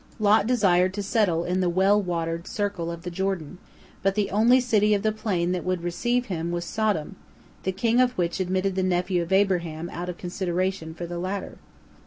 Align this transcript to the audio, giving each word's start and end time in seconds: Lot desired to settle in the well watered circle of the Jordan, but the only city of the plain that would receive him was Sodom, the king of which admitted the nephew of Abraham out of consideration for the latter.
Lot 0.17 0.47
desired 0.47 0.95
to 0.95 1.03
settle 1.03 1.43
in 1.45 1.59
the 1.59 1.69
well 1.69 2.01
watered 2.01 2.47
circle 2.47 2.89
of 2.89 3.03
the 3.03 3.11
Jordan, 3.11 3.59
but 4.01 4.15
the 4.15 4.31
only 4.31 4.59
city 4.59 4.95
of 4.95 5.03
the 5.03 5.11
plain 5.11 5.51
that 5.51 5.63
would 5.63 5.83
receive 5.83 6.25
him 6.25 6.51
was 6.51 6.65
Sodom, 6.65 7.17
the 7.61 7.71
king 7.71 8.01
of 8.01 8.17
which 8.17 8.39
admitted 8.39 8.73
the 8.73 8.81
nephew 8.81 9.21
of 9.21 9.31
Abraham 9.31 9.91
out 9.91 10.09
of 10.09 10.17
consideration 10.17 10.95
for 10.95 11.05
the 11.05 11.19
latter. 11.19 11.59